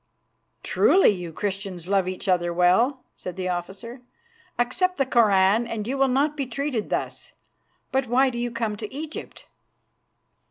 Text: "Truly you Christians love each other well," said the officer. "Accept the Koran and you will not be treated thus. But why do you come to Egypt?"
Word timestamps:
"Truly 0.63 1.09
you 1.11 1.31
Christians 1.31 1.87
love 1.87 2.07
each 2.07 2.27
other 2.27 2.51
well," 2.51 3.03
said 3.15 3.35
the 3.35 3.49
officer. 3.49 4.01
"Accept 4.57 4.97
the 4.97 5.05
Koran 5.05 5.67
and 5.67 5.85
you 5.85 5.95
will 5.95 6.07
not 6.07 6.35
be 6.35 6.47
treated 6.47 6.89
thus. 6.89 7.33
But 7.91 8.07
why 8.07 8.31
do 8.31 8.39
you 8.39 8.49
come 8.49 8.75
to 8.77 8.91
Egypt?" 8.91 9.45